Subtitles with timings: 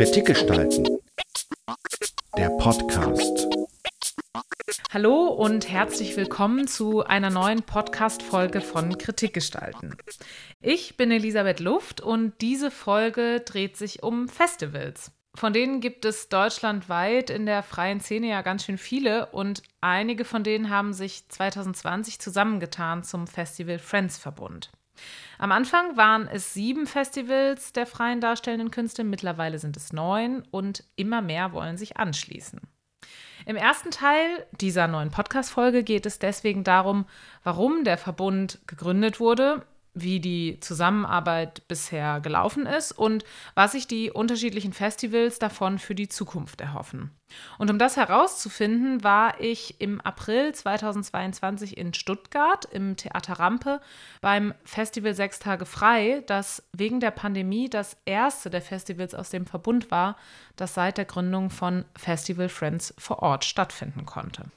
[0.00, 0.88] Kritik gestalten.
[2.34, 3.46] Der Podcast.
[4.90, 9.98] Hallo und herzlich willkommen zu einer neuen Podcast-Folge von Kritik gestalten.
[10.62, 15.12] Ich bin Elisabeth Luft und diese Folge dreht sich um Festivals.
[15.34, 20.24] Von denen gibt es deutschlandweit in der freien Szene ja ganz schön viele und einige
[20.24, 24.70] von denen haben sich 2020 zusammengetan zum Festival Friends Verbund.
[25.38, 30.84] Am Anfang waren es sieben Festivals der freien darstellenden Künste, mittlerweile sind es neun und
[30.96, 32.60] immer mehr wollen sich anschließen.
[33.46, 37.06] Im ersten Teil dieser neuen Podcast-Folge geht es deswegen darum,
[37.42, 44.10] warum der Verbund gegründet wurde, wie die Zusammenarbeit bisher gelaufen ist und was sich die
[44.10, 47.10] unterschiedlichen Festivals davon für die Zukunft erhoffen.
[47.58, 53.80] Und um das herauszufinden, war ich im April 2022 in Stuttgart im Theater Rampe
[54.20, 59.46] beim Festival Sechs Tage Frei, das wegen der Pandemie das erste der Festivals aus dem
[59.46, 60.16] Verbund war,
[60.56, 64.50] das seit der Gründung von Festival Friends vor Ort stattfinden konnte.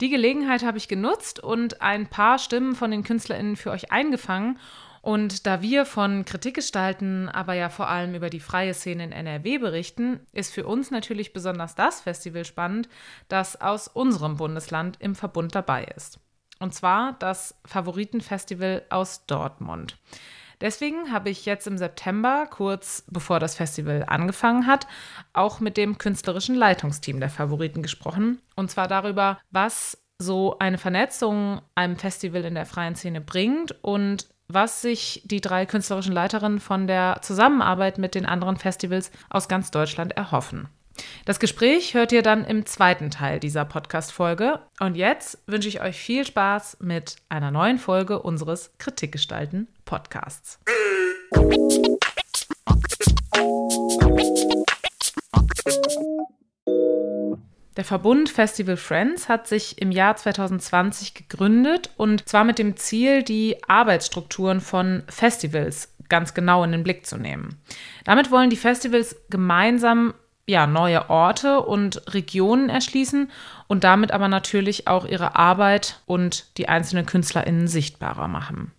[0.00, 4.58] Die Gelegenheit habe ich genutzt und ein paar Stimmen von den KünstlerInnen für euch eingefangen.
[5.00, 9.12] Und da wir von Kritik gestalten, aber ja vor allem über die freie Szene in
[9.12, 12.88] NRW berichten, ist für uns natürlich besonders das Festival spannend,
[13.28, 16.18] das aus unserem Bundesland im Verbund dabei ist.
[16.58, 19.96] Und zwar das Favoritenfestival aus Dortmund.
[20.60, 24.86] Deswegen habe ich jetzt im September, kurz bevor das Festival angefangen hat,
[25.32, 28.40] auch mit dem künstlerischen Leitungsteam der Favoriten gesprochen.
[28.56, 34.28] Und zwar darüber, was so eine Vernetzung einem Festival in der freien Szene bringt und
[34.48, 39.70] was sich die drei künstlerischen Leiterinnen von der Zusammenarbeit mit den anderen Festivals aus ganz
[39.70, 40.68] Deutschland erhoffen.
[41.24, 44.60] Das Gespräch hört ihr dann im zweiten Teil dieser Podcast-Folge.
[44.80, 50.58] Und jetzt wünsche ich euch viel Spaß mit einer neuen Folge unseres Kritikgestalten Podcasts.
[57.78, 63.22] Der Verbund Festival Friends hat sich im Jahr 2020 gegründet und zwar mit dem Ziel,
[63.22, 67.60] die Arbeitsstrukturen von Festivals ganz genau in den Blick zu nehmen.
[68.04, 70.14] Damit wollen die Festivals gemeinsam
[70.48, 73.30] ja, neue Orte und Regionen erschließen
[73.66, 78.72] und damit aber natürlich auch ihre Arbeit und die einzelnen KünstlerInnen sichtbarer machen.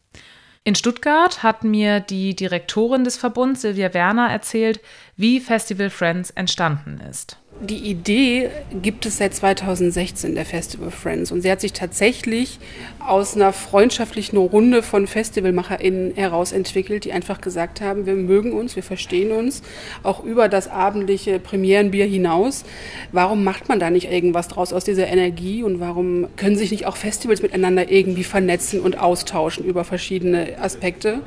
[0.63, 4.81] In Stuttgart hat mir die Direktorin des Verbunds, Silvia Werner, erzählt,
[5.15, 8.49] wie Festival Friends entstanden ist die Idee
[8.81, 12.57] gibt es seit 2016 der Festival Friends und sie hat sich tatsächlich
[13.05, 18.77] aus einer freundschaftlichen Runde von FestivalmacherInnen heraus entwickelt, die einfach gesagt haben, wir mögen uns,
[18.77, 19.61] wir verstehen uns,
[20.03, 22.63] auch über das abendliche Premierenbier hinaus.
[23.11, 26.85] Warum macht man da nicht irgendwas draus aus dieser Energie und warum können sich nicht
[26.85, 31.21] auch Festivals miteinander irgendwie vernetzen und austauschen über verschiedene Aspekte?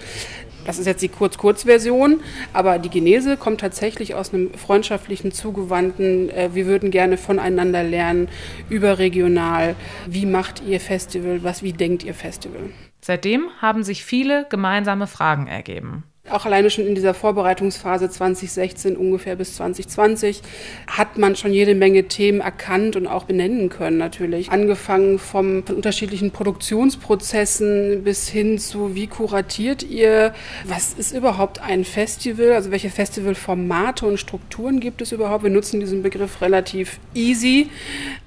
[0.64, 2.20] Das ist jetzt die Kurz-Kurz-Version,
[2.52, 8.28] aber die Genese kommt tatsächlich aus einem freundschaftlichen, zugewandten, äh, wir würden gerne voneinander lernen,
[8.68, 9.74] überregional.
[10.06, 11.42] Wie macht ihr Festival?
[11.42, 12.70] Was, wie denkt ihr Festival?
[13.00, 16.04] Seitdem haben sich viele gemeinsame Fragen ergeben.
[16.30, 20.40] Auch alleine schon in dieser Vorbereitungsphase 2016 ungefähr bis 2020
[20.86, 24.48] hat man schon jede Menge Themen erkannt und auch benennen können natürlich.
[24.48, 30.32] Angefangen vom, von unterschiedlichen Produktionsprozessen bis hin zu, wie kuratiert ihr,
[30.64, 35.42] was ist überhaupt ein Festival, also welche Festivalformate und Strukturen gibt es überhaupt.
[35.42, 37.68] Wir nutzen diesen Begriff relativ easy,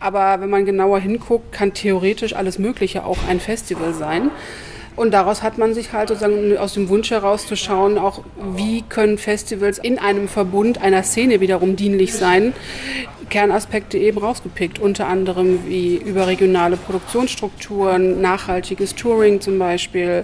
[0.02, 4.32] aber wenn man genauer hinguckt, kann theoretisch alles Mögliche auch ein Festival sein.
[4.96, 8.24] Und daraus hat man sich halt sozusagen aus dem Wunsch heraus zu schauen, auch
[8.56, 12.54] wie können Festivals in einem Verbund einer Szene wiederum dienlich sein,
[13.30, 20.24] Kernaspekte eben rausgepickt, unter anderem wie überregionale Produktionsstrukturen, nachhaltiges Touring zum Beispiel,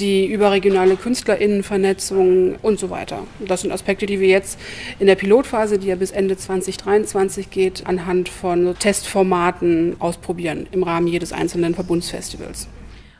[0.00, 3.24] die überregionale KünstlerInnenvernetzung und so weiter.
[3.40, 4.58] Das sind Aspekte, die wir jetzt
[4.98, 11.08] in der Pilotphase, die ja bis Ende 2023 geht, anhand von Testformaten ausprobieren im Rahmen
[11.08, 12.68] jedes einzelnen Verbundsfestivals.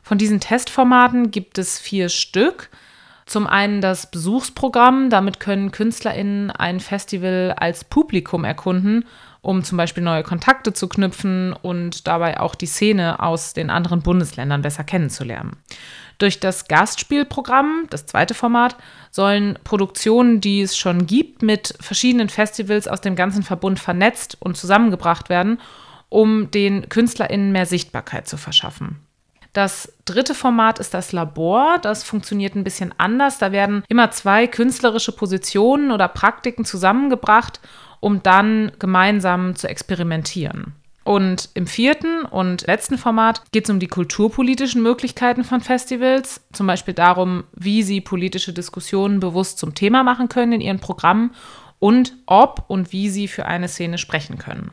[0.09, 2.71] Von diesen Testformaten gibt es vier Stück.
[3.27, 9.05] Zum einen das Besuchsprogramm, damit können KünstlerInnen ein Festival als Publikum erkunden,
[9.43, 14.01] um zum Beispiel neue Kontakte zu knüpfen und dabei auch die Szene aus den anderen
[14.01, 15.57] Bundesländern besser kennenzulernen.
[16.17, 18.77] Durch das Gastspielprogramm, das zweite Format,
[19.11, 24.57] sollen Produktionen, die es schon gibt, mit verschiedenen Festivals aus dem ganzen Verbund vernetzt und
[24.57, 25.61] zusammengebracht werden,
[26.09, 29.07] um den KünstlerInnen mehr Sichtbarkeit zu verschaffen.
[29.59, 31.81] Das dritte Format ist das Labor.
[31.83, 33.39] Das funktioniert ein bisschen anders.
[33.39, 37.59] Da werden immer zwei künstlerische Positionen oder Praktiken zusammengebracht,
[37.99, 40.75] um dann gemeinsam zu experimentieren.
[41.03, 46.69] Und im vierten und letzten Format geht es um die kulturpolitischen Möglichkeiten von Festivals, zum
[46.69, 51.35] Beispiel darum, wie sie politische Diskussionen bewusst zum Thema machen können in ihren Programmen
[51.81, 54.71] und ob und wie sie für eine Szene sprechen können.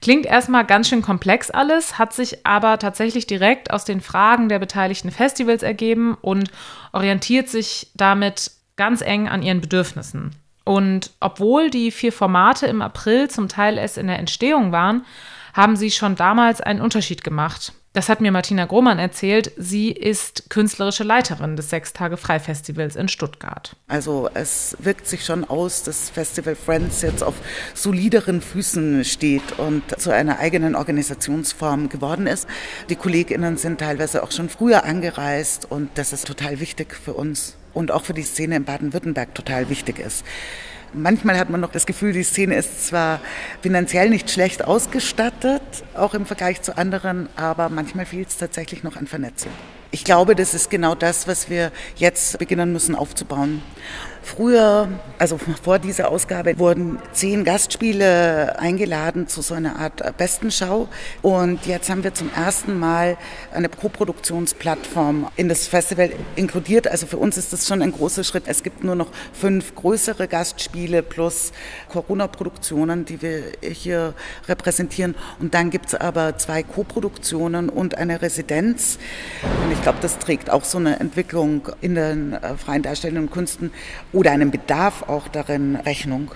[0.00, 4.58] Klingt erstmal ganz schön komplex alles, hat sich aber tatsächlich direkt aus den Fragen der
[4.58, 6.50] beteiligten Festivals ergeben und
[6.92, 10.34] orientiert sich damit ganz eng an ihren Bedürfnissen.
[10.64, 15.04] Und obwohl die vier Formate im April zum Teil erst in der Entstehung waren,
[15.52, 17.72] haben sie schon damals einen Unterschied gemacht.
[17.94, 19.52] Das hat mir Martina Grohmann erzählt.
[19.56, 23.76] Sie ist künstlerische Leiterin des Sechstage Freifestivals in Stuttgart.
[23.86, 27.36] Also es wirkt sich schon aus, dass Festival Friends jetzt auf
[27.72, 32.48] solideren Füßen steht und zu einer eigenen Organisationsform geworden ist.
[32.90, 37.54] Die KollegInnen sind teilweise auch schon früher angereist und das ist total wichtig für uns
[37.74, 40.24] und auch für die Szene in Baden-Württemberg total wichtig ist.
[40.94, 43.20] Manchmal hat man noch das Gefühl, die Szene ist zwar
[43.62, 45.62] finanziell nicht schlecht ausgestattet,
[45.94, 49.50] auch im Vergleich zu anderen, aber manchmal fehlt es tatsächlich noch an Vernetzung.
[49.90, 53.62] Ich glaube, das ist genau das, was wir jetzt beginnen müssen aufzubauen.
[54.24, 54.88] Früher,
[55.18, 60.88] also vor dieser Ausgabe, wurden zehn Gastspiele eingeladen zu so einer Art Bestenschau.
[61.20, 63.18] Und jetzt haben wir zum ersten Mal
[63.52, 66.88] eine Co-Produktionsplattform in das Festival inkludiert.
[66.88, 68.44] Also für uns ist das schon ein großer Schritt.
[68.46, 71.52] Es gibt nur noch fünf größere Gastspiele plus
[71.90, 74.14] Corona-Produktionen, die wir hier
[74.48, 75.16] repräsentieren.
[75.38, 78.98] Und dann gibt es aber zwei Co-Produktionen und eine Residenz.
[79.64, 83.70] Und ich glaube, das trägt auch so eine Entwicklung in den äh, freien Darstellenden Künsten
[84.14, 86.30] oder einem Bedarf auch darin Rechnung.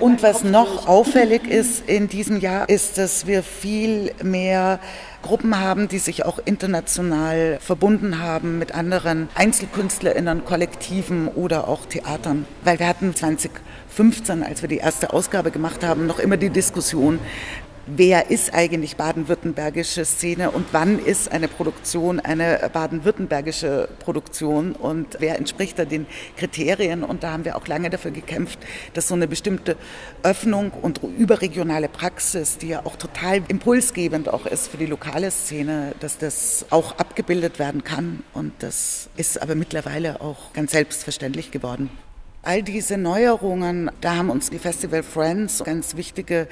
[0.00, 4.80] Und was noch auffällig ist in diesem Jahr, ist, dass wir viel mehr
[5.22, 12.44] Gruppen haben, die sich auch international verbunden haben mit anderen Einzelkünstlerinnen, Kollektiven oder auch Theatern.
[12.64, 17.20] Weil wir hatten 2015, als wir die erste Ausgabe gemacht haben, noch immer die Diskussion,
[17.86, 25.36] wer ist eigentlich baden-württembergische Szene und wann ist eine Produktion eine baden-württembergische Produktion und wer
[25.36, 27.04] entspricht da den Kriterien.
[27.04, 28.58] Und da haben wir auch lange dafür gekämpft,
[28.94, 29.76] dass so eine bestimmte
[30.22, 35.94] Öffnung und überregionale Praxis, die ja auch total impulsgebend auch ist für die lokale Szene,
[36.00, 38.22] dass das auch abgebildet werden kann.
[38.32, 41.90] Und das ist aber mittlerweile auch ganz selbstverständlich geworden.
[42.44, 46.46] All diese Neuerungen, da haben uns die Festival Friends ganz wichtige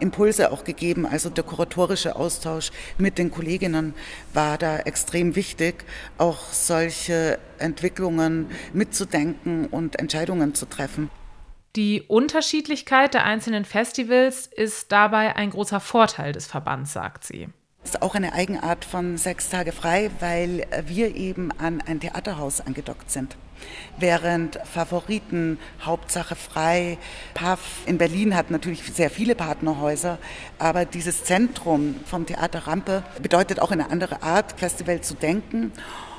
[0.00, 1.06] Impulse auch gegeben.
[1.06, 3.94] Also der kuratorische Austausch mit den Kolleginnen
[4.34, 5.84] war da extrem wichtig,
[6.18, 11.10] auch solche Entwicklungen mitzudenken und Entscheidungen zu treffen.
[11.76, 17.48] Die Unterschiedlichkeit der einzelnen Festivals ist dabei ein großer Vorteil des Verbands, sagt sie.
[17.82, 22.60] Das ist auch eine Eigenart von Sechs Tage frei, weil wir eben an ein Theaterhaus
[22.60, 23.36] angedockt sind.
[23.98, 26.98] Während Favoriten, Hauptsache frei,
[27.34, 30.18] PAF in Berlin hat natürlich sehr viele Partnerhäuser,
[30.58, 35.72] aber dieses Zentrum vom Theater Rampe bedeutet auch eine andere Art, Festival zu denken.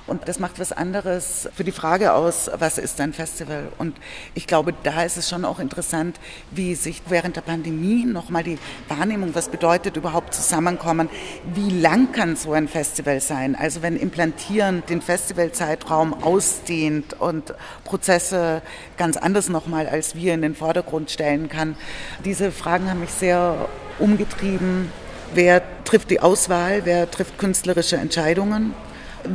[0.07, 3.67] Und das macht was anderes für die Frage aus, was ist ein Festival?
[3.77, 3.97] Und
[4.33, 6.17] ich glaube, da ist es schon auch interessant,
[6.49, 8.57] wie sich während der Pandemie nochmal die
[8.87, 11.09] Wahrnehmung, was bedeutet überhaupt zusammenkommen,
[11.53, 13.55] wie lang kann so ein Festival sein?
[13.55, 17.53] Also wenn Implantieren den Festivalzeitraum ausdehnt und
[17.83, 18.61] Prozesse
[18.95, 21.75] ganz anders nochmal als wir in den Vordergrund stellen kann.
[22.23, 23.67] Diese Fragen haben mich sehr
[23.99, 24.91] umgetrieben.
[25.33, 26.81] Wer trifft die Auswahl?
[26.85, 28.73] Wer trifft künstlerische Entscheidungen?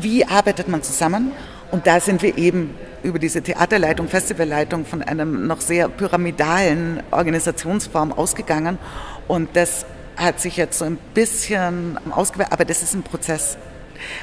[0.01, 1.33] Wie arbeitet man zusammen?
[1.71, 8.13] Und da sind wir eben über diese Theaterleitung, Festivalleitung von einem noch sehr pyramidalen Organisationsform
[8.13, 8.79] ausgegangen.
[9.27, 13.57] Und das hat sich jetzt so ein bisschen ausgeweitet, aber das ist ein Prozess.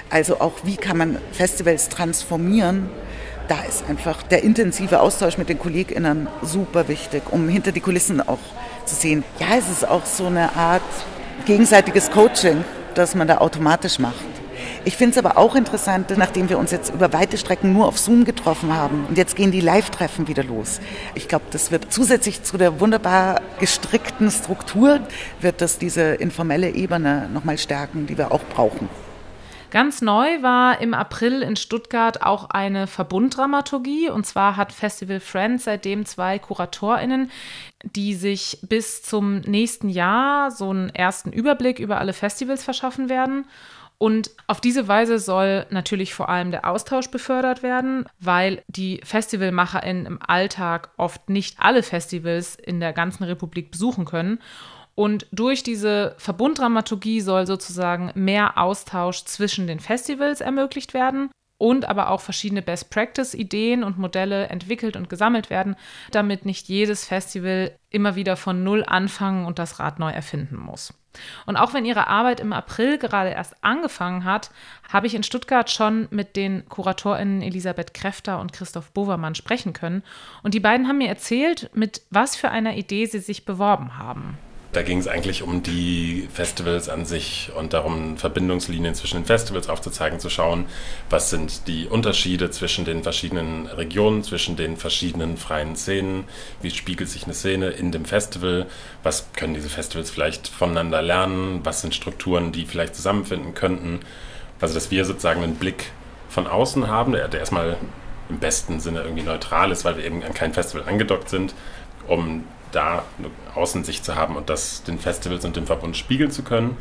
[0.09, 2.89] Also auch, wie kann man Festivals transformieren?
[3.47, 8.21] Da ist einfach der intensive Austausch mit den KollegInnen super wichtig, um hinter die Kulissen
[8.21, 8.37] auch
[8.85, 9.23] zu sehen.
[9.39, 10.83] Ja, es ist auch so eine Art
[11.45, 14.38] gegenseitiges Coaching, das man da automatisch macht.
[14.85, 17.99] Ich finde es aber auch interessant, nachdem wir uns jetzt über weite Strecken nur auf
[17.99, 20.79] Zoom getroffen haben und jetzt gehen die Live-Treffen wieder los.
[21.15, 25.01] Ich glaube, das wird zusätzlich zu der wunderbar gestrickten Struktur,
[25.41, 28.89] wird das diese informelle Ebene nochmal stärken, die wir auch brauchen.
[29.71, 34.09] Ganz neu war im April in Stuttgart auch eine Verbunddramaturgie.
[34.09, 37.29] Und zwar hat Festival Friends seitdem zwei KuratorInnen,
[37.83, 43.45] die sich bis zum nächsten Jahr so einen ersten Überblick über alle Festivals verschaffen werden.
[43.99, 50.05] Und auf diese Weise soll natürlich vor allem der Austausch befördert werden, weil die FestivalmacherInnen
[50.05, 54.39] im Alltag oft nicht alle Festivals in der ganzen Republik besuchen können.
[54.95, 61.29] Und durch diese Verbunddramaturgie soll sozusagen mehr Austausch zwischen den Festivals ermöglicht werden.
[61.59, 65.75] Und aber auch verschiedene Best-Practice-Ideen und Modelle entwickelt und gesammelt werden,
[66.09, 70.93] damit nicht jedes Festival immer wieder von Null anfangen und das Rad neu erfinden muss.
[71.45, 74.51] Und auch wenn ihre Arbeit im April gerade erst angefangen hat,
[74.91, 80.03] habe ich in Stuttgart schon mit den KuratorInnen Elisabeth Kräfter und Christoph Bovermann sprechen können.
[80.43, 84.37] Und die beiden haben mir erzählt, mit was für einer Idee sie sich beworben haben.
[84.71, 89.67] Da ging es eigentlich um die Festivals an sich und darum, Verbindungslinien zwischen den Festivals
[89.67, 90.65] aufzuzeigen, zu schauen,
[91.09, 96.25] was sind die Unterschiede zwischen den verschiedenen Regionen, zwischen den verschiedenen freien Szenen,
[96.61, 98.67] wie spiegelt sich eine Szene in dem Festival,
[99.01, 104.01] was können diese Festivals vielleicht voneinander lernen, was sind Strukturen, die vielleicht zusammenfinden könnten.
[104.61, 105.91] Also, dass wir sozusagen einen Blick
[106.29, 107.77] von außen haben, der, der erstmal
[108.29, 111.55] im besten Sinne irgendwie neutral ist, weil wir eben an kein Festival angedockt sind,
[112.07, 116.43] um da eine Außensicht zu haben und das den Festivals und dem Verbund spiegeln zu
[116.43, 116.77] können.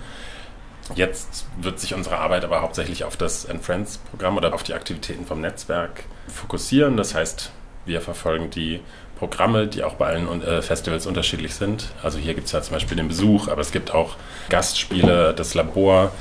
[0.94, 5.40] Jetzt wird sich unsere Arbeit aber hauptsächlich auf das Friends-Programm oder auf die Aktivitäten vom
[5.40, 6.96] Netzwerk fokussieren.
[6.96, 7.50] Das heißt,
[7.84, 8.80] wir verfolgen die
[9.18, 11.88] Programme, die auch bei allen äh, Festivals unterschiedlich sind.
[12.02, 14.16] Also hier gibt es ja zum Beispiel den Besuch, aber es gibt auch
[14.48, 16.12] Gastspiele, das Labor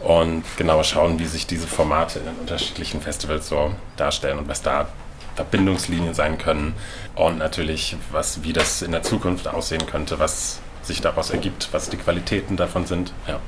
[0.00, 4.62] und genauer schauen, wie sich diese Formate in den unterschiedlichen Festivals so darstellen und was
[4.62, 4.88] da
[5.38, 6.74] Verbindungslinien sein können
[7.14, 11.88] und natürlich, was, wie das in der Zukunft aussehen könnte, was sich daraus ergibt, was
[11.88, 13.12] die Qualitäten davon sind.
[13.28, 13.38] Ja.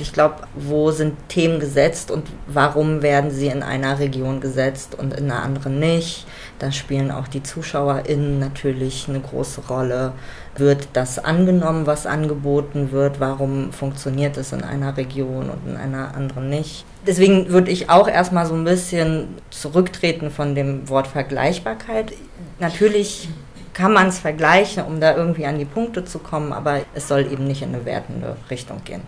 [0.00, 5.12] Ich glaube, wo sind Themen gesetzt und warum werden sie in einer Region gesetzt und
[5.12, 6.24] in einer anderen nicht?
[6.60, 10.12] Da spielen auch die ZuschauerInnen natürlich eine große Rolle.
[10.56, 13.18] Wird das angenommen, was angeboten wird?
[13.18, 16.84] Warum funktioniert es in einer Region und in einer anderen nicht?
[17.04, 22.12] Deswegen würde ich auch erstmal so ein bisschen zurücktreten von dem Wort Vergleichbarkeit.
[22.60, 23.28] Natürlich
[23.74, 27.30] kann man es vergleichen, um da irgendwie an die Punkte zu kommen, aber es soll
[27.32, 29.02] eben nicht in eine wertende Richtung gehen.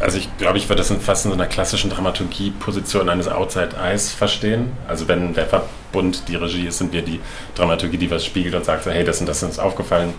[0.00, 4.72] Also ich glaube, ich würde das fast in so einer klassischen Dramaturgie-Position eines Outside-Eyes verstehen.
[4.88, 7.20] Also wenn der Verbund die Regie ist, sind wir die
[7.54, 10.14] Dramaturgie, die was spiegelt und sagt, hey, das und das ist uns aufgefallen,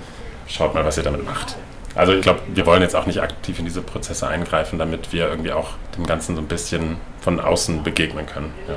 [0.47, 1.55] schaut mal, was ihr damit macht.
[1.95, 5.27] Also ich glaube, wir wollen jetzt auch nicht aktiv in diese Prozesse eingreifen, damit wir
[5.27, 8.53] irgendwie auch dem Ganzen so ein bisschen von außen begegnen können.
[8.67, 8.75] Ja.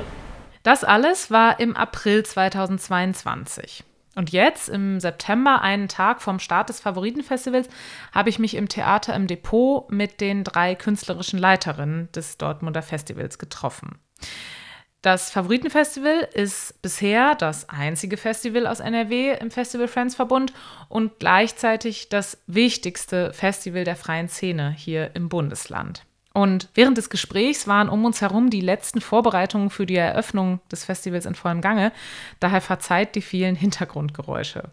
[0.63, 3.83] Das alles war im April 2022.
[4.15, 7.67] Und jetzt, im September, einen Tag vom Start des Favoritenfestivals,
[8.13, 13.37] habe ich mich im Theater im Depot mit den drei künstlerischen Leiterinnen des Dortmunder Festivals
[13.37, 13.99] getroffen.
[15.01, 20.51] Das Favoritenfestival ist bisher das einzige Festival aus NRW im Festival Friends Verbund
[20.89, 26.05] und gleichzeitig das wichtigste Festival der freien Szene hier im Bundesland.
[26.35, 30.83] Und während des Gesprächs waren um uns herum die letzten Vorbereitungen für die Eröffnung des
[30.83, 31.93] Festivals in vollem Gange.
[32.41, 34.63] Daher verzeiht die vielen Hintergrundgeräusche.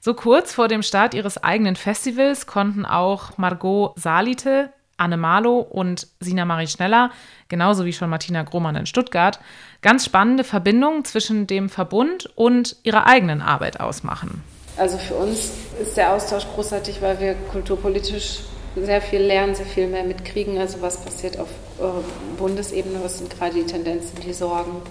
[0.00, 6.06] So kurz vor dem Start ihres eigenen Festivals konnten auch Margot Salite, Anne Malo und
[6.20, 7.10] Sina Marie Schneller,
[7.48, 9.40] genauso wie schon Martina Grohmann in Stuttgart,
[9.82, 14.44] ganz spannende Verbindungen zwischen dem Verbund und ihrer eigenen Arbeit ausmachen.
[14.76, 15.50] Also für uns
[15.82, 18.42] ist der Austausch großartig, weil wir kulturpolitisch
[18.84, 20.58] sehr viel lernen, sehr viel mehr mitkriegen.
[20.58, 21.48] Also was passiert auf
[21.80, 24.82] äh, Bundesebene, was sind gerade die Tendenzen, die Sorgen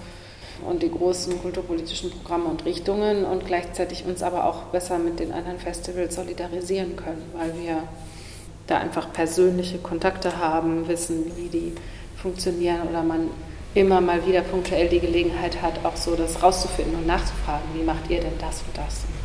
[0.66, 5.32] und die großen kulturpolitischen Programme und Richtungen und gleichzeitig uns aber auch besser mit den
[5.32, 7.82] anderen Festivals solidarisieren können, weil wir
[8.66, 11.72] da einfach persönliche Kontakte haben, wissen, wie die
[12.16, 13.30] funktionieren oder man
[13.74, 18.08] immer mal wieder punktuell die Gelegenheit hat, auch so das rauszufinden und nachzufragen, wie macht
[18.08, 19.15] ihr denn das und das?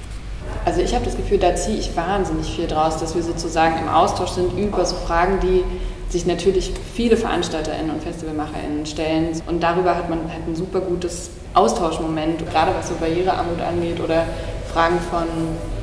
[0.63, 3.89] Also ich habe das Gefühl, da ziehe ich wahnsinnig viel draus, dass wir sozusagen im
[3.89, 5.63] Austausch sind über so Fragen, die
[6.11, 9.29] sich natürlich viele VeranstalterInnen und FestivalmacherInnen stellen.
[9.47, 14.25] Und darüber hat man halt ein super gutes Austauschmoment, gerade was so Barrierearmut angeht oder
[14.71, 15.25] Fragen von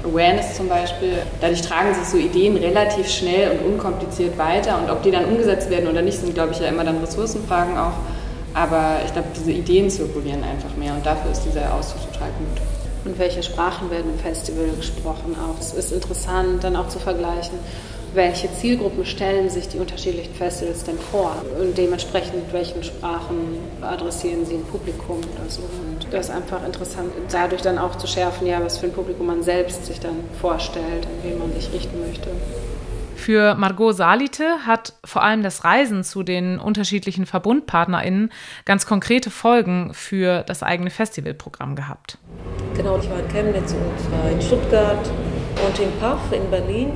[0.08, 1.14] Awareness zum Beispiel.
[1.40, 4.78] Dadurch tragen sich so Ideen relativ schnell und unkompliziert weiter.
[4.82, 7.76] Und ob die dann umgesetzt werden oder nicht, sind, glaube ich, ja immer dann Ressourcenfragen
[7.76, 7.92] auch.
[8.54, 12.87] Aber ich glaube, diese Ideen zirkulieren einfach mehr und dafür ist dieser Austausch total gut
[13.08, 15.58] und welche Sprachen werden im Festival gesprochen auch.
[15.58, 17.58] Es ist interessant, dann auch zu vergleichen,
[18.14, 24.54] welche Zielgruppen stellen sich die unterschiedlichen Festivals denn vor und dementsprechend welchen Sprachen adressieren sie
[24.54, 25.62] ein Publikum oder so.
[25.62, 29.26] Und das ist einfach interessant, dadurch dann auch zu schärfen, ja, was für ein Publikum
[29.26, 32.30] man selbst sich dann vorstellt, an wen man sich richten möchte.
[33.18, 38.30] Für Margot Salite hat vor allem das Reisen zu den unterschiedlichen VerbundpartnerInnen
[38.64, 42.16] ganz konkrete Folgen für das eigene Festivalprogramm gehabt.
[42.74, 45.10] Genau, ich war in Chemnitz und in Stuttgart
[45.66, 46.92] und in Paff in Berlin.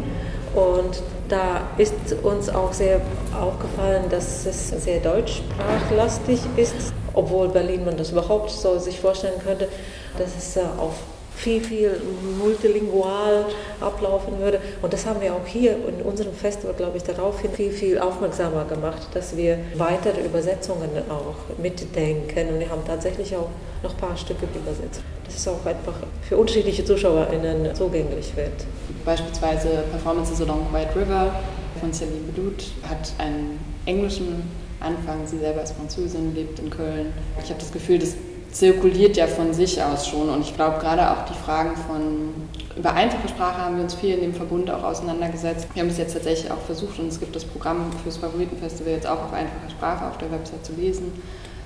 [0.55, 3.01] Und da ist uns auch sehr
[3.39, 9.69] aufgefallen, dass es sehr deutschsprachlastig ist, obwohl Berlin man das überhaupt so sich vorstellen könnte,
[10.17, 10.95] dass es auf
[11.43, 12.01] viel, viel
[12.39, 13.47] multilingual
[13.81, 14.61] ablaufen würde.
[14.81, 18.65] Und das haben wir auch hier in unserem Festival, glaube ich, daraufhin viel, viel aufmerksamer
[18.65, 22.49] gemacht, dass wir weitere Übersetzungen auch mitdenken.
[22.49, 23.49] Und wir haben tatsächlich auch
[23.83, 25.03] noch ein paar Stücke übersetzt.
[25.25, 25.95] Dass es auch einfach
[26.29, 28.65] für unterschiedliche ZuschauerInnen zugänglich wird.
[29.05, 31.35] Beispielsweise Performances Along White River
[31.81, 35.27] von Celine Bedout hat einen englischen Anfang.
[35.27, 37.13] Sie selber ist Französin, lebt in Köln.
[37.43, 38.15] Ich habe das Gefühl, das
[38.53, 40.29] zirkuliert ja von sich aus schon.
[40.29, 42.35] Und ich glaube, gerade auch die Fragen von,
[42.77, 45.67] über einfache Sprache haben wir uns viel in dem Verbund auch auseinandergesetzt.
[45.75, 49.07] Wir haben es jetzt tatsächlich auch versucht und es gibt das Programm fürs Favoritenfestival jetzt
[49.07, 51.13] auch auf einfacher Sprache auf der Website zu lesen.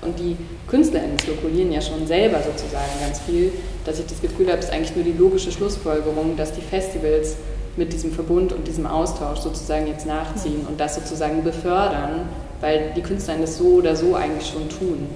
[0.01, 3.51] Und die KünstlerInnen zirkulieren ja schon selber sozusagen ganz viel,
[3.83, 7.35] dass ich das Gefühl habe, es ist eigentlich nur die logische Schlussfolgerung, dass die Festivals
[7.75, 12.29] mit diesem Verbund und diesem Austausch sozusagen jetzt nachziehen und das sozusagen befördern,
[12.61, 15.09] weil die KünstlerInnen das so oder so eigentlich schon tun.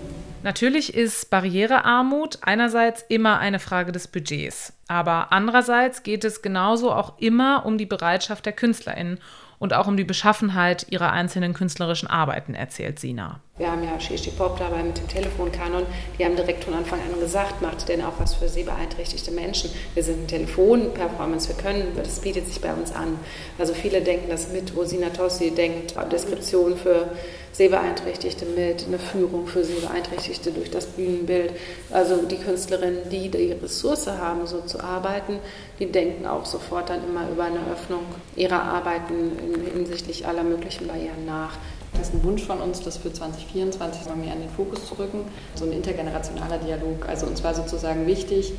[0.43, 7.19] Natürlich ist Barrierearmut einerseits immer eine Frage des Budgets, aber andererseits geht es genauso auch
[7.19, 9.19] immer um die Bereitschaft der Künstlerinnen
[9.59, 13.41] und auch um die Beschaffenheit ihrer einzelnen künstlerischen Arbeiten, erzählt Sina.
[13.61, 15.85] Wir haben ja Shishi Pop dabei mit dem Telefonkanon.
[16.17, 19.69] Die haben direkt von Anfang an gesagt, macht denn auch was für sehbeeinträchtigte Menschen.
[19.93, 23.19] Wir sind ein Telefonperformance, wir können, das bietet sich bei uns an.
[23.59, 27.11] Also viele denken das mit, wo Sina Tossi denkt, Deskription für
[27.51, 31.51] Sehbeeinträchtigte mit, eine Führung für Sehbeeinträchtigte durch das Bühnenbild.
[31.91, 35.37] Also die Künstlerinnen, die die Ressource haben, so zu arbeiten,
[35.77, 39.33] die denken auch sofort dann immer über eine Öffnung ihrer Arbeiten
[39.71, 41.59] hinsichtlich aller möglichen Barrieren nach.
[41.93, 44.95] Das ist ein Wunsch von uns, das für 2024 mal mehr in den Fokus zu
[44.95, 45.25] rücken.
[45.55, 47.07] So ein intergenerationaler Dialog.
[47.07, 48.53] Also uns war sozusagen wichtig,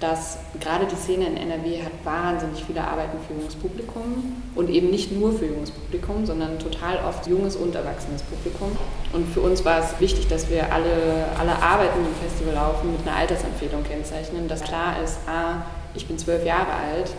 [0.00, 4.90] dass gerade die Szene in NRW hat wahnsinnig viele Arbeiten für junges Publikum und eben
[4.90, 8.76] nicht nur für junges Publikum, sondern total oft junges und erwachsenes Publikum.
[9.12, 12.92] Und für uns war es wichtig, dass wir alle, alle Arbeiten, die im Festival laufen,
[12.92, 17.10] mit einer Altersempfehlung kennzeichnen, dass klar ist, ah, ich bin zwölf Jahre alt,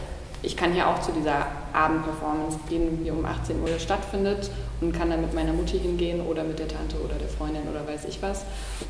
[0.44, 4.50] ich kann hier auch zu dieser Abendperformance gehen, die um 18 Uhr stattfindet
[4.82, 7.88] und kann dann mit meiner Mutti hingehen oder mit der Tante oder der Freundin oder
[7.88, 8.46] weiß ich was.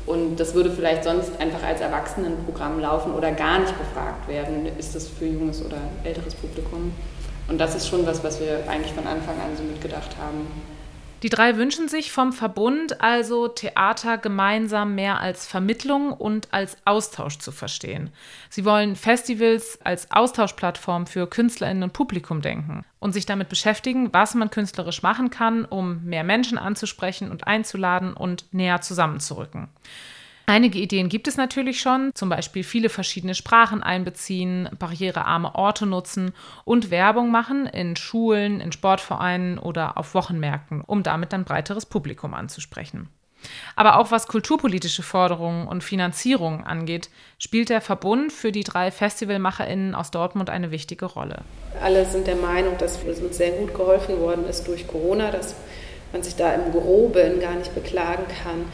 [0.06, 4.94] Und das würde vielleicht sonst einfach als Erwachsenenprogramm laufen oder gar nicht befragt werden, ist
[4.94, 6.92] das für junges oder älteres Publikum.
[7.48, 10.46] Und das ist schon was, was wir eigentlich von Anfang an so mitgedacht haben.
[11.22, 17.38] Die drei wünschen sich vom Verbund also Theater gemeinsam mehr als Vermittlung und als Austausch
[17.38, 18.10] zu verstehen.
[18.50, 24.34] Sie wollen Festivals als Austauschplattform für Künstlerinnen und Publikum denken und sich damit beschäftigen, was
[24.34, 29.68] man künstlerisch machen kann, um mehr Menschen anzusprechen und einzuladen und näher zusammenzurücken.
[30.52, 36.34] Einige Ideen gibt es natürlich schon, zum Beispiel viele verschiedene Sprachen einbeziehen, barrierearme Orte nutzen
[36.66, 42.34] und Werbung machen in Schulen, in Sportvereinen oder auf Wochenmärkten, um damit ein breiteres Publikum
[42.34, 43.08] anzusprechen.
[43.76, 49.94] Aber auch was kulturpolitische Forderungen und Finanzierung angeht, spielt der Verbund für die drei FestivalmacherInnen
[49.94, 51.44] aus Dortmund eine wichtige Rolle.
[51.80, 55.54] Alle sind der Meinung, dass uns sehr gut geholfen worden ist durch Corona, dass
[56.12, 58.66] man sich da im Groben gar nicht beklagen kann.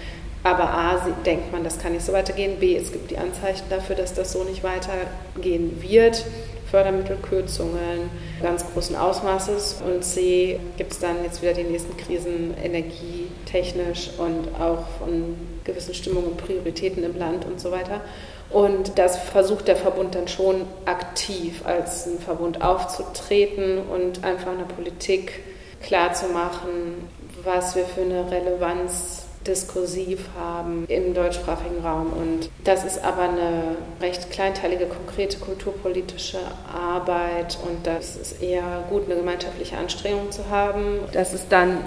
[0.44, 0.96] Aber A,
[1.26, 2.58] denkt man, das kann nicht so weitergehen.
[2.60, 6.24] B, es gibt die Anzeichen dafür, dass das so nicht weitergehen wird.
[6.70, 8.10] Fördermittelkürzungen
[8.42, 9.82] ganz großen Ausmaßes.
[9.84, 15.94] Und C, gibt es dann jetzt wieder die nächsten Krisen energietechnisch und auch von gewissen
[15.94, 18.00] Stimmungen und Prioritäten im Land und so weiter.
[18.50, 24.64] Und das versucht der Verbund dann schon aktiv als ein Verbund aufzutreten und einfach einer
[24.64, 25.40] Politik
[25.82, 27.08] klarzumachen,
[27.44, 32.12] was wir für eine Relevanz diskursiv haben im deutschsprachigen Raum.
[32.12, 36.38] Und das ist aber eine recht kleinteilige, konkrete kulturpolitische
[36.72, 41.00] Arbeit und das ist eher gut, eine gemeinschaftliche Anstrengung zu haben.
[41.12, 41.78] Das ist dann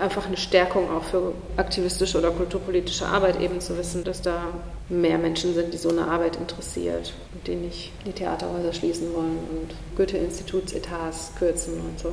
[0.00, 4.48] einfach eine Stärkung auch für aktivistische oder kulturpolitische Arbeit, eben zu wissen, dass da
[4.88, 9.38] mehr Menschen sind, die so eine Arbeit interessiert und die nicht die Theaterhäuser schließen wollen
[9.50, 12.12] und Goethe-Institutsetats kürzen und so.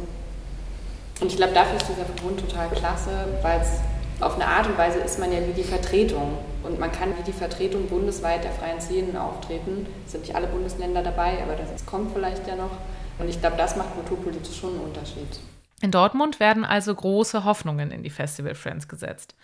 [1.21, 3.09] Und ich glaube, dafür ist dieser Verbund total klasse,
[3.41, 3.81] weil es
[4.21, 6.37] auf eine Art und Weise ist man ja wie die Vertretung.
[6.63, 9.87] Und man kann wie die Vertretung bundesweit der freien Szenen auftreten.
[10.05, 12.71] Es sind nicht alle Bundesländer dabei, aber das kommt vielleicht ja noch.
[13.17, 15.39] Und ich glaube, das macht kulturpolitisch schon einen Unterschied.
[15.81, 19.35] In Dortmund werden also große Hoffnungen in die Festival Friends gesetzt.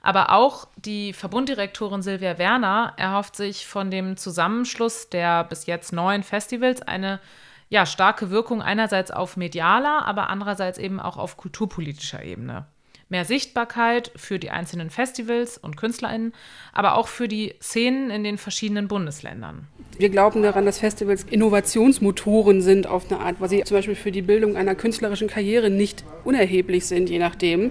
[0.00, 6.22] Aber auch die Verbunddirektorin Silvia Werner erhofft sich von dem Zusammenschluss der bis jetzt neuen
[6.22, 7.20] Festivals eine
[7.68, 12.66] ja, starke Wirkung einerseits auf medialer, aber andererseits eben auch auf kulturpolitischer Ebene
[13.12, 16.32] mehr Sichtbarkeit für die einzelnen Festivals und KünstlerInnen,
[16.72, 19.68] aber auch für die Szenen in den verschiedenen Bundesländern.
[19.98, 24.10] Wir glauben daran, dass Festivals Innovationsmotoren sind auf eine Art, weil sie zum Beispiel für
[24.10, 27.70] die Bildung einer künstlerischen Karriere nicht unerheblich sind, je nachdem.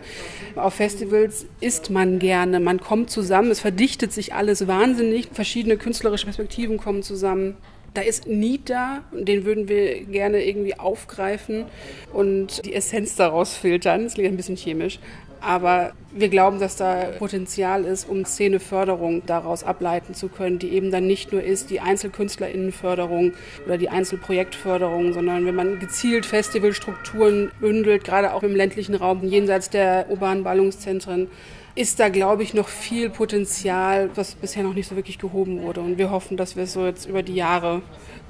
[0.56, 6.26] Auf Festivals isst man gerne, man kommt zusammen, es verdichtet sich alles wahnsinnig, verschiedene künstlerische
[6.26, 7.58] Perspektiven kommen zusammen.
[7.94, 11.66] Da ist Need da, den würden wir gerne irgendwie aufgreifen
[12.14, 14.06] und die Essenz daraus filtern.
[14.06, 15.00] Das klingt ein bisschen chemisch.
[15.42, 20.92] Aber wir glauben, dass da Potenzial ist, um Szeneförderung daraus ableiten zu können, die eben
[20.92, 23.34] dann nicht nur ist die Einzelkünstlerinnenförderung
[23.66, 29.72] oder die Einzelprojektförderung, sondern wenn man gezielt Festivalstrukturen bündelt, gerade auch im ländlichen Raum, jenseits
[29.72, 31.28] der urbanen Ballungszentren,
[31.76, 35.82] ist da, glaube ich, noch viel Potenzial, was bisher noch nicht so wirklich gehoben wurde.
[35.82, 37.82] Und wir hoffen, dass wir es so jetzt über die Jahre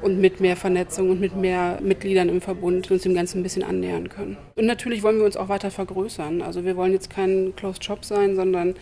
[0.01, 3.63] und mit mehr Vernetzung und mit mehr Mitgliedern im Verbund uns dem Ganzen ein bisschen
[3.63, 4.38] annähern können.
[4.56, 6.41] Und natürlich wollen wir uns auch weiter vergrößern.
[6.41, 8.75] Also wir wollen jetzt kein Closed Shop sein, sondern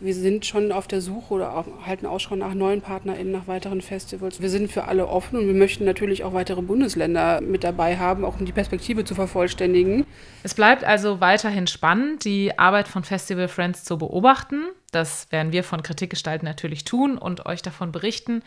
[0.00, 3.80] wir sind schon auf der Suche oder auch, halten Ausschau nach neuen PartnerInnen, nach weiteren
[3.80, 4.40] Festivals.
[4.40, 8.24] Wir sind für alle offen und wir möchten natürlich auch weitere Bundesländer mit dabei haben,
[8.24, 10.06] auch um die Perspektive zu vervollständigen.
[10.42, 14.64] Es bleibt also weiterhin spannend, die Arbeit von Festival Friends zu beobachten.
[14.92, 18.42] Das werden wir von Kritikgestalten natürlich tun und euch davon berichten